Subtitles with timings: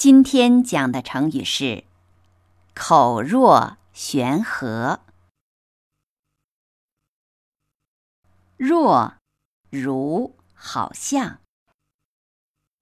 [0.00, 1.84] 今天讲的成语是
[2.74, 5.00] “口若悬河”。
[8.56, 9.16] 若，
[9.68, 11.40] 如，好像；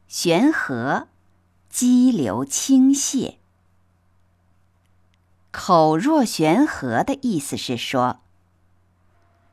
[0.07, 1.09] 悬河，
[1.69, 3.39] 激流倾泻。
[5.51, 8.21] 口若悬河的意思是说，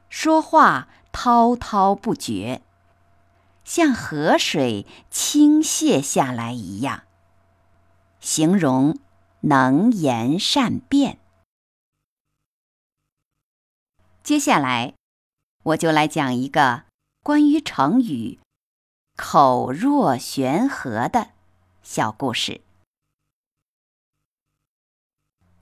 [0.07, 2.61] 说话滔滔不绝，
[3.63, 7.05] 像河水倾泻下来一样。
[8.35, 8.99] 形容
[9.39, 11.19] 能言善辩。
[14.23, 14.93] 接下来，
[15.63, 16.83] 我就来讲一个
[17.23, 18.41] 关于成语
[19.15, 21.29] “口若悬河”的
[21.81, 22.59] 小故事。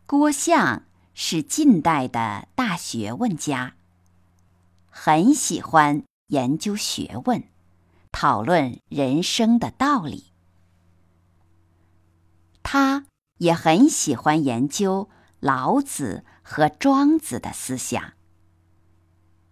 [0.08, 0.82] 郭象
[1.14, 3.76] 是近代的大学问家，
[4.90, 7.44] 很喜欢研究学问，
[8.12, 10.33] 讨论人生的道理。
[12.74, 13.06] 他
[13.38, 15.08] 也很喜欢研究
[15.40, 18.14] 老子和庄子的思想，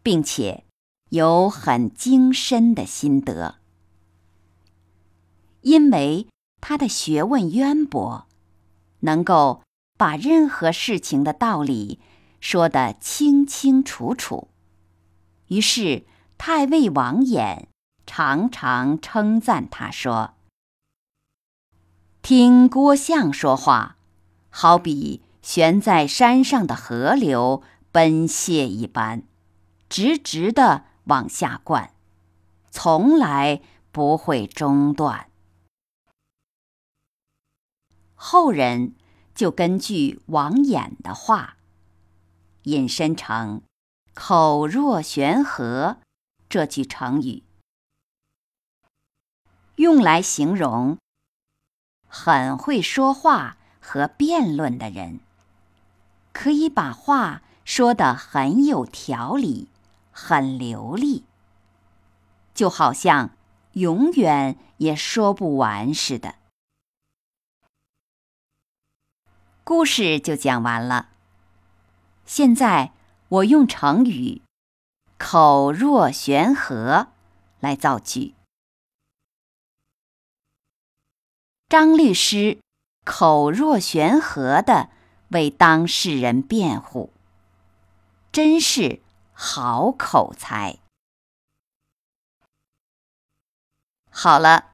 [0.02, 0.66] 并且
[1.11, 3.59] 有很精深的心得。
[5.61, 6.30] 因为
[6.61, 8.25] 他的学问渊博，
[9.02, 9.61] 能够
[10.00, 12.00] 把任何事情的道理
[12.39, 14.47] 说得清清楚楚，
[15.50, 16.08] 于是
[16.39, 17.68] 太尉王衍
[18.07, 20.34] 常常称赞他说。
[22.21, 23.97] 听郭象说话，
[24.51, 29.23] 好比悬在山上的河流奔泻一般，
[29.89, 31.93] 直直的往下灌，
[32.69, 33.61] 从来
[33.91, 35.31] 不会中断。
[38.13, 38.93] 后人
[39.33, 41.57] 就根据王衍的话，
[42.63, 43.63] 引申成
[44.13, 45.97] “口若悬河”
[46.47, 47.41] 这句成语，
[49.77, 50.99] 用来形容。
[52.13, 55.22] 很会说话和辩论的人，
[56.33, 59.69] 可以把话说得很有条理、
[60.11, 61.23] 很流利，
[62.53, 63.29] 就好像
[63.73, 66.35] 永远也说不完似的。
[69.63, 71.07] 故事就讲完了。
[72.25, 72.91] 现在
[73.29, 74.41] 我用成语
[75.17, 77.07] “口若悬河”
[77.61, 78.35] 来造句。
[81.71, 82.59] 张律师
[83.05, 84.89] 口若悬河的
[85.29, 87.13] 为当事人辩护，
[88.33, 88.99] 真是
[89.31, 90.79] 好口才。
[94.09, 94.73] 好了，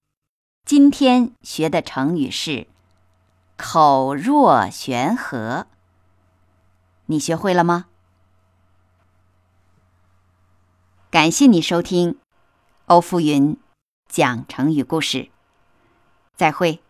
[0.65, 2.65] 今天学的成语是
[3.55, 5.67] “口若悬河”，
[7.05, 7.85] 你学会了吗？
[11.11, 12.19] 感谢你收听
[12.87, 13.55] 欧福云
[14.09, 15.29] 讲成语故事，
[16.35, 16.81] 再会。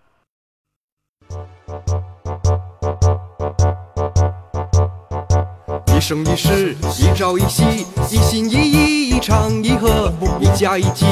[5.87, 7.63] 一生一世，一朝一夕，
[8.09, 11.05] 一心一意，一唱一和，一家一计，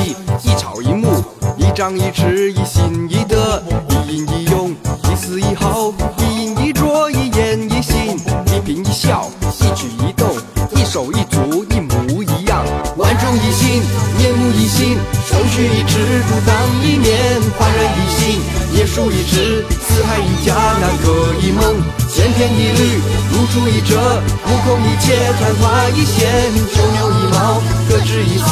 [0.44, 1.24] 一草一木，
[1.58, 8.16] 一张一弛，一心一德，一阴一用，一丝一毫，一饮一啄，一言一行，
[8.46, 10.30] 一颦一笑，一举一动，
[10.72, 12.64] 一手一足，一模一样，
[12.96, 13.81] 万众一心，
[14.18, 18.40] 面目一新，手续一尺，独当一面，焕然一新，
[18.78, 21.63] 叶舒一枝，四海一家，南柯一梦，
[22.12, 23.00] 千篇一律，
[23.31, 23.95] 如出一辙，
[24.44, 28.45] 目空一切，昙花一现，九牛一毛，各执一词，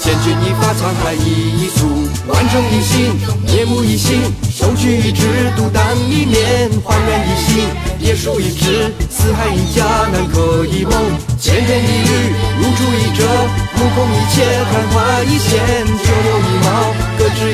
[0.00, 3.12] 千钧一发，沧海一粟，万众一心，
[3.44, 7.68] 面目一新，手取一枝，独当一面，焕然一新，
[8.00, 10.96] 叶舒一枝，四海一家，南柯一梦，
[11.38, 13.22] 千篇一律，如出一辙，
[13.76, 14.42] 目空一切，
[14.72, 17.52] 昙花一现，九牛一毛，各执